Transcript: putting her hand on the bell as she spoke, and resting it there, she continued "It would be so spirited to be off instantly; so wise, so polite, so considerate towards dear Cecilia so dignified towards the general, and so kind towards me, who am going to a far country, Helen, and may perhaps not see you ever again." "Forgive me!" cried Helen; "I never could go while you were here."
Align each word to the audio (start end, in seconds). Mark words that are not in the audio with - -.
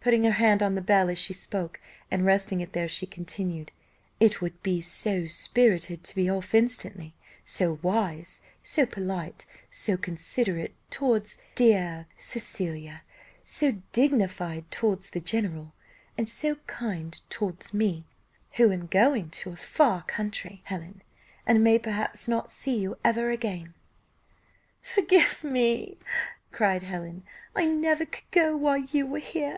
putting 0.00 0.22
her 0.22 0.30
hand 0.30 0.62
on 0.62 0.76
the 0.76 0.80
bell 0.80 1.08
as 1.10 1.18
she 1.18 1.32
spoke, 1.32 1.80
and 2.12 2.24
resting 2.24 2.60
it 2.60 2.72
there, 2.74 2.86
she 2.86 3.06
continued 3.06 3.72
"It 4.20 4.40
would 4.40 4.62
be 4.62 4.80
so 4.80 5.26
spirited 5.26 6.04
to 6.04 6.14
be 6.14 6.30
off 6.30 6.54
instantly; 6.54 7.16
so 7.44 7.80
wise, 7.82 8.40
so 8.62 8.86
polite, 8.86 9.46
so 9.68 9.96
considerate 9.96 10.76
towards 10.92 11.38
dear 11.56 12.06
Cecilia 12.16 13.02
so 13.44 13.82
dignified 13.90 14.70
towards 14.70 15.10
the 15.10 15.18
general, 15.18 15.74
and 16.16 16.28
so 16.28 16.54
kind 16.68 17.20
towards 17.28 17.74
me, 17.74 18.06
who 18.52 18.70
am 18.70 18.86
going 18.86 19.28
to 19.30 19.50
a 19.50 19.56
far 19.56 20.04
country, 20.04 20.60
Helen, 20.66 21.02
and 21.48 21.64
may 21.64 21.80
perhaps 21.80 22.28
not 22.28 22.52
see 22.52 22.78
you 22.78 22.96
ever 23.04 23.30
again." 23.30 23.74
"Forgive 24.82 25.42
me!" 25.42 25.98
cried 26.52 26.84
Helen; 26.84 27.24
"I 27.56 27.66
never 27.66 28.06
could 28.06 28.30
go 28.30 28.56
while 28.56 28.78
you 28.78 29.04
were 29.04 29.18
here." 29.18 29.56